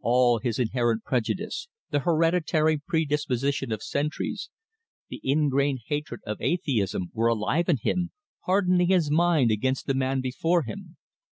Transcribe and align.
All 0.00 0.40
his 0.40 0.58
inherent 0.58 1.04
prejudice, 1.04 1.68
the 1.90 2.00
hereditary 2.00 2.78
predisposition 2.84 3.70
of 3.70 3.80
centuries, 3.80 4.50
the 5.08 5.20
ingrain 5.22 5.78
hatred 5.86 6.20
of 6.26 6.38
atheism, 6.40 7.10
were 7.12 7.28
alive 7.28 7.68
in 7.68 7.76
him, 7.76 8.10
hardening 8.40 8.88
his 8.88 9.08
mind 9.08 9.52
against 9.52 9.86
the 9.86 9.94
man 9.94 10.20
before 10.20 10.64
him. 10.64 10.96